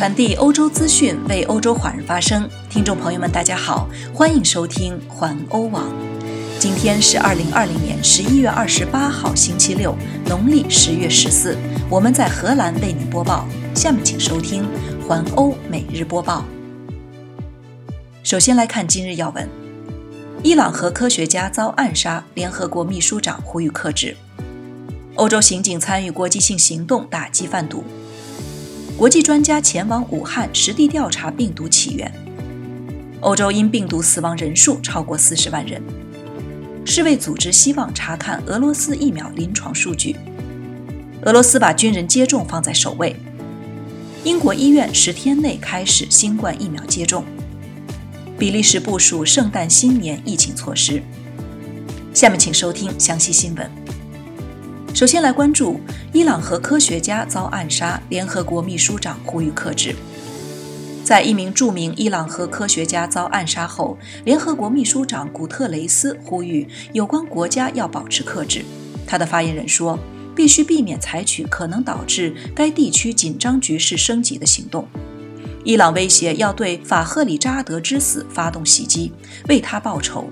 [0.00, 2.48] 传递欧洲资讯，为欧洲华人发声。
[2.70, 5.92] 听众朋友们，大家好，欢迎收听环欧网。
[6.58, 9.94] 今天是二零二零年十一月二十八号，星期六，
[10.24, 11.54] 农历十月十四。
[11.90, 13.46] 我们在荷兰为您播报。
[13.74, 14.66] 下面请收听
[15.06, 16.46] 环欧每日播报。
[18.22, 19.46] 首先来看今日要闻：
[20.42, 24.14] 伊朗核科学家遭暗杀，联合国秘书长呼吁克制；
[25.16, 27.84] 欧洲刑警参与国际性行动打击贩毒。
[29.00, 32.12] 国际专家前往武汉实地调查病毒起源。
[33.20, 35.82] 欧洲因病毒死亡人数超过四十万人。
[36.84, 40.16] 世卫组织希望查看俄罗斯疫苗临床数据。
[41.22, 43.16] 俄罗斯把军人接种放在首位。
[44.22, 47.24] 英国医院十天内开始新冠疫苗接种。
[48.38, 51.02] 比利时部署圣诞新年疫情措施。
[52.12, 53.99] 下面请收听详细新闻。
[54.92, 55.80] 首先来关注
[56.12, 59.94] 伊朗核科学家遭暗杀，联合国秘书长呼吁克制。
[61.04, 68.64] 在一名著名伊朗核科学家遭暗杀后，联合国秘书长古特雷斯呼吁有关国家要保持克制。
[69.06, 69.98] 他的发言人说，
[70.36, 74.86] 必须避免采取可能导致该地区紧张局势升级的行动。
[75.64, 79.12] 伊朗威胁要对法赫里扎德之死发动袭击，
[79.48, 80.28] 为他报仇。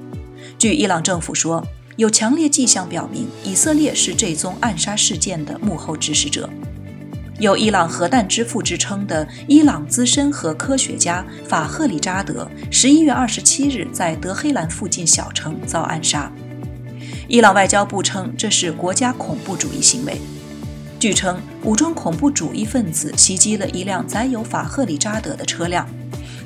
[0.58, 1.64] 据伊朗政府说。
[1.98, 6.48] 有强烈迹象表明，以色列是这宗暗杀事件的幕后指使者。
[7.40, 16.30] 有“伊朗核弹之父”之称的伊朗资深核科学家法赫里扎德，十一月二十七日在德黑兰附近小城遭暗杀。
[17.26, 20.20] 伊朗外交部称这是国家恐怖主义行为。
[21.00, 25.84] 据称，武装恐怖主义分子袭击了一辆载有法赫里扎德的车辆。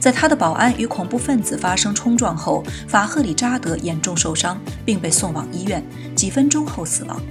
[0.03, 5.81] 在他的保安与恐怖分子发生冲撞后，法赫里扎德严重受伤，并被送往医院，
[6.17, 7.23] 几分钟后死亡。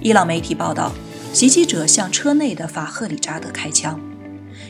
[0.00, 0.92] 伊朗媒体报道，
[1.32, 3.98] 袭击者向车内的法赫里扎德开枪。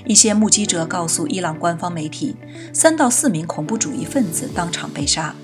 [0.06, 2.34] 一些目击者告诉伊朗官方媒体，
[2.72, 5.34] 三到四名恐怖主义分子当场被杀。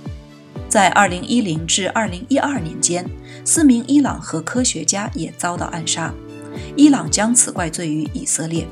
[0.66, 3.04] 在2010至2012年间，
[3.44, 6.14] 四名伊朗核科学家也遭到暗杀。
[6.74, 8.66] 伊朗将此怪罪于以色列。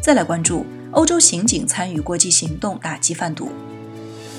[0.00, 0.64] 再来关注。
[0.92, 3.50] 欧洲刑警参与国际行动打击贩毒。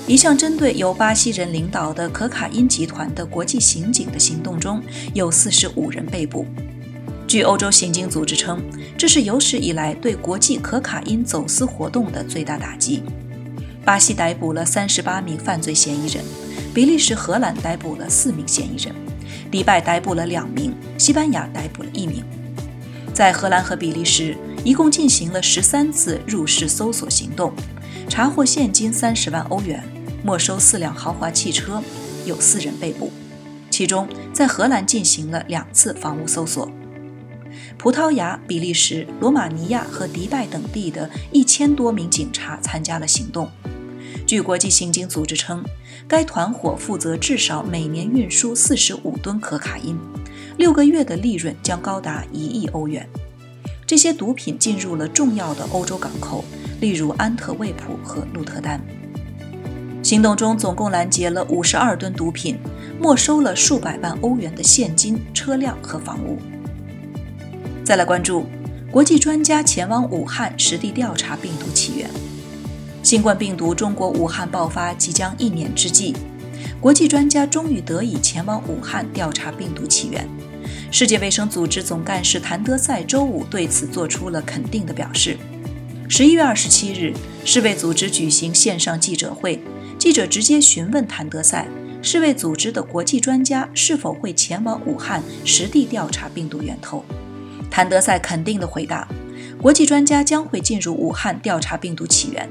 [0.06, 4.82] 一项针对由巴西人领导的可卡因集团的国际刑警的行动中，
[5.14, 6.44] 有四十五人被捕。
[7.28, 8.60] 据欧洲刑警组织称，
[8.98, 13.04] 这是有史以来对国际可卡因走私活动的最大打击。
[13.84, 16.24] 巴西逮捕了三十八名犯罪嫌疑人，
[16.74, 18.92] 比利时、荷兰逮捕了四名嫌疑人，
[19.52, 22.24] 迪拜逮捕了两名，西班牙逮捕了一名。
[23.14, 24.36] 在荷兰和比利时。
[24.62, 27.52] 一共进行了十三次入室搜索行动，
[28.08, 29.82] 查获现金三十万欧元，
[30.22, 31.82] 没收四辆豪华汽车，
[32.26, 33.10] 有四人被捕。
[33.70, 36.70] 其中，在荷兰进行了两次房屋搜索。
[37.78, 43.50] 葡萄牙、比利时、罗马尼亚和迪拜等地的一千多名警察参加了行动。
[44.26, 45.64] 据国际刑警组织称，
[46.06, 49.98] 该团伙负责至少每年运输四十五吨可卡因，
[50.58, 53.08] 六个月的利润将高达一亿欧元。
[53.90, 56.44] 这些毒品进入了重要的欧洲港口，
[56.80, 58.80] 例如安特卫普和鹿特丹。
[60.00, 62.56] 行动中总共拦截了五十二吨毒品，
[63.00, 66.38] 没收了数百万欧元的现金、车辆和房屋。
[67.84, 68.46] 再来关注，
[68.92, 72.08] 国际专家前往武汉实地调查病毒起源。
[73.02, 76.14] 新冠病毒中国武汉爆发即将一年之际，
[76.80, 80.28] 国际专家终于得以前往武汉调查病毒起源。
[80.90, 85.36] 世界卫生组织总干事谭德赛周五对此做出了肯定的表示。
[86.08, 87.12] 十一月二十七日，
[87.44, 89.62] 世卫组织举行线上记者会，
[89.98, 91.68] 记者直接询问谭德赛，
[92.02, 97.04] 世卫组织的国际专家是否会前往武汉实地调查病毒源头。
[97.70, 99.06] 谭德赛肯定地回答，
[99.60, 102.48] 国际专家将会进入武汉调查病毒起源。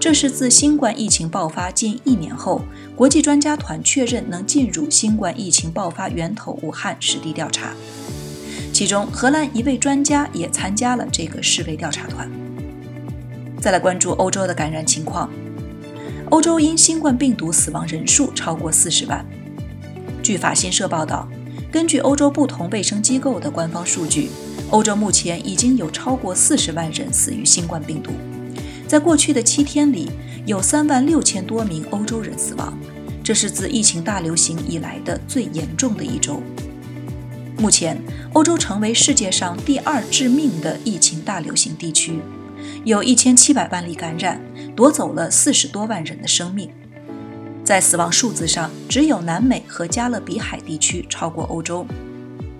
[0.00, 2.62] 这是自新冠疫情爆发近一年后，
[2.94, 7.72] 国际专家团确认能进入新冠疫情爆发源头武汉实地调查。
[8.72, 12.30] 其中，荷兰一位专家也参加了这个世卫调查团。
[13.60, 15.28] 再来关注欧洲的感染情况，
[16.30, 19.26] 欧洲因新冠病毒死亡人数超过四十万。
[20.22, 21.28] 据法新社报道，
[21.72, 24.30] 根据欧洲不同卫生机构的官方数据，
[24.70, 28.10] 欧洲目前已经有超过四十万人死于新冠病毒。
[28.86, 30.10] 在过去的七天里，
[30.46, 32.78] 有三万六千多名欧洲人死亡，
[33.24, 36.42] 这是自疫情大流行以来的最严重的一周。
[37.58, 38.00] 目前，
[38.34, 42.20] 欧洲成为世界上第二致命的疫情大流行地区，
[42.84, 44.40] 有一千七百万例感染，
[44.76, 46.70] 夺走了四十多万人的生命。
[47.64, 51.86] 在死亡数字上，只有南美和加勒比海地区超过欧洲，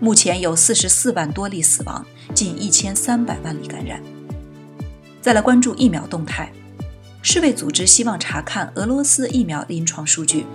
[0.01, 4.01] 目前有四十四万多例死亡，近一千三百万例感染。
[5.21, 6.53] 再来关注疫苗动态。
[7.21, 10.47] 世卫组织希望查看俄罗斯疫苗临床数据。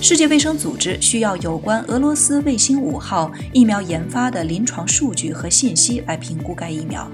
[0.00, 7.08] 世界卫生组织需要有关俄罗斯卫星五号疫苗研发的临床数据和信息来评估该疫苗。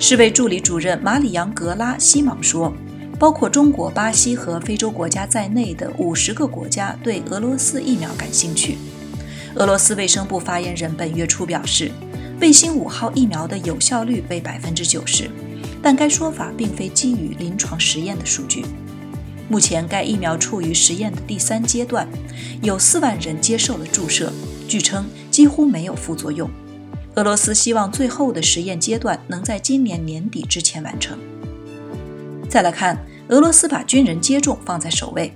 [0.00, 2.72] 世卫助理主任马里扬·格拉西芒说
[3.20, 8.76] ：“包括中国、巴西和非洲国家在内的五十个国家对俄罗斯疫苗感兴趣。”
[9.54, 11.90] 俄罗斯卫生部发言人本月初表示，
[12.40, 15.30] 卫星五号疫苗的有效率为百分之九十。
[15.82, 18.64] 但该说法并非基于临床实验的数据。
[19.48, 22.08] 目前，该疫苗处于实验的第三阶段，
[22.62, 24.32] 有四万人接受了注射，
[24.68, 26.48] 据称几乎没有副作用。
[27.16, 31.18] 俄罗斯希望最后的实验阶段能在今年年底之前完成。
[32.48, 35.34] 再来看，俄罗斯把军人接种放在首位。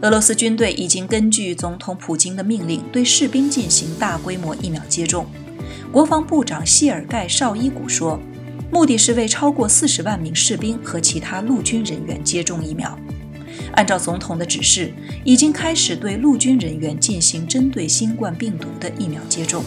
[0.00, 5.26] 俄罗斯军队已经根据总统普京的命令，对士兵进行大规模疫苗接种。
[5.90, 8.20] 国防部长谢尔盖·绍伊古说。
[8.70, 12.96] 目的是为超过四十万名士兵和其他陆军人员接种疫苗。
[13.72, 14.92] 按照总统的指示，
[15.24, 19.64] 已经开始对陆军人员进行针对新冠病毒的疫苗接种。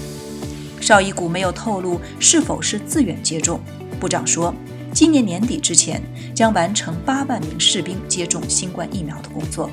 [0.79, 3.59] 绍伊古没有透露是否是自愿接种。
[3.99, 4.53] 部长说，
[4.93, 5.99] 今年年底之前
[6.35, 9.67] 将完成八万名士兵接种新冠疫苗的工作。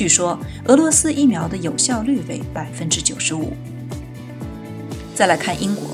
[0.00, 3.52] 据说，俄罗斯疫苗的有效率为百分之九十五。
[5.14, 5.88] 再来看英国。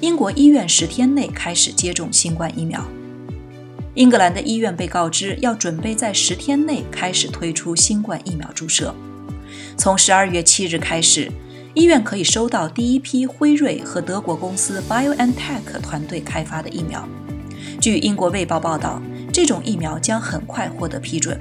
[0.00, 2.84] 英国医院十天内开始接种新冠疫苗。
[3.94, 8.92] 英格兰的医院被告知要准备在十天内开始推出新冠疫苗注射。
[9.76, 11.30] 从十二月七日开始，
[11.74, 17.08] 医院可以收到第一批辉瑞和德国公司 BioNTech 团队开发的疫苗。
[17.80, 19.00] 据英国卫报报道，
[19.32, 21.40] 这种疫苗将很快获得批准。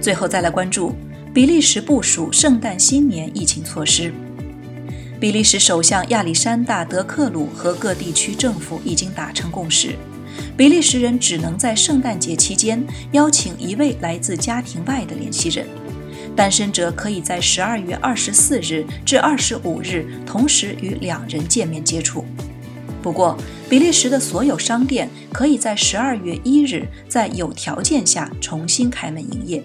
[0.00, 0.94] 最后再来关注
[1.32, 4.12] 比利时部署圣诞新年疫情措施。
[5.20, 9.94] 比利时首相亚历山大·德克鲁和各地区政府已经达成共识，
[10.56, 12.82] 比利时人只能在圣诞节期间
[13.12, 15.66] 邀请一位来自家庭外的联系人，
[16.34, 22.24] 单身者可以在十二月二十四日至二十五日同时与两人见面接触。
[23.02, 23.36] 不过，
[23.68, 29.62] 比利时的所有商店可以在十二月一日在有条件下重新开门营业。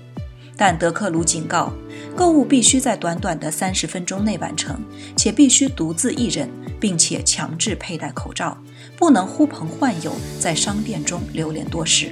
[0.58, 1.74] 但德克鲁警告，
[2.16, 4.80] 购物必须在短短的三十分钟内完成，
[5.16, 6.50] 且必须独自一人，
[6.80, 8.58] 并且强制佩戴口罩，
[8.98, 12.12] 不能呼朋唤友在商店中流连多时。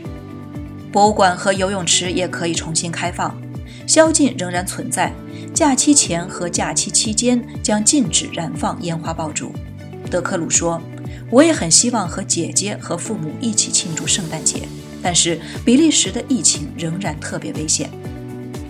[0.91, 3.35] 博物馆和游泳池也可以重新开放，
[3.87, 5.13] 宵禁仍然存在。
[5.53, 9.51] 假期前和假期期间将禁止燃放烟花爆竹。
[10.11, 10.81] 德克鲁说
[11.31, 14.67] ：“我也很希望和姐姐和父母一起庆祝圣诞节，
[15.01, 17.89] 但是比利时的疫情仍然特别危险。”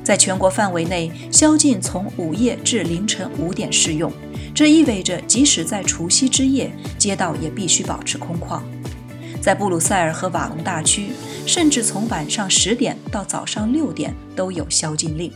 [0.03, 4.11] 在全国范围内，宵禁从午夜至凌晨五点适用。
[4.53, 8.61] 这意味着，即使在除夕之夜，街道也必须保持空旷。
[9.41, 11.07] 在布鲁塞尔和瓦隆大区，
[11.45, 15.31] 甚至从晚上十点到早上六点都有宵禁令。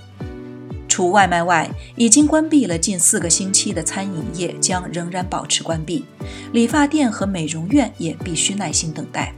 [0.87, 6.05] 除外卖外，已经关闭了近四个星期的餐饮业将仍然保持关闭。
[6.53, 9.33] 理发店和美容院也必须耐心等待。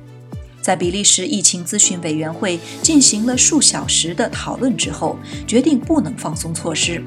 [0.69, 5.17] 在比利时疫情咨询委员会进行了数小时的讨论之后，
[5.47, 7.01] 决定不能放松措施。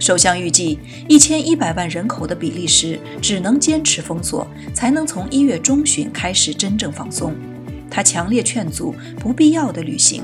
[0.00, 7.34] 首相预计，一千一百万人口的比利时只能坚持封锁，才能从一月中旬开始真正放松。
[7.90, 10.22] 他强烈劝阻不必要的旅行，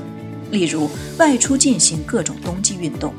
[0.49, 0.89] 例如
[1.19, 3.13] 外出进行各种冬季运动。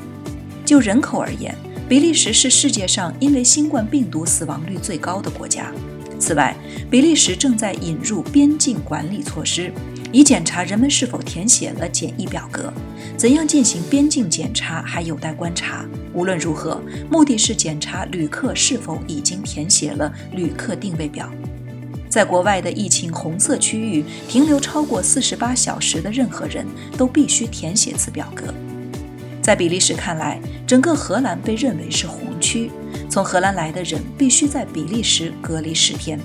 [0.65, 1.55] 就人口而言，
[1.87, 5.71] 比利时是世界上因为新冠病毒死亡率最高的国家。
[6.19, 6.55] 此外，
[6.89, 9.71] 比利时正在引入边境管理措施，
[10.11, 12.71] 以检查人们是否填写了检疫表格。
[13.17, 15.85] 怎样进行边境检查还有待观察。
[16.13, 21.29] 无论如何，目的是检查旅客是否已经填写了旅客定位表。
[22.09, 26.65] 在国外的疫情红色区域停留超过四十八小时的任何人
[26.95, 28.53] 都必须填写此表格。
[29.41, 32.69] 在比利时看来，整个荷兰被认为是红区。
[33.13, 36.19] 从荷兰来的人必须在比利时隔离十天。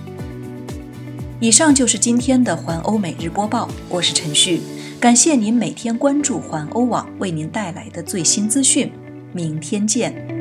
[1.38, 4.62] 以上就是今天的环欧每日播报，我是陈旭，
[4.98, 8.90] 感谢您每天关注环欧网为您带来的最新资讯，
[9.34, 10.37] 明天见。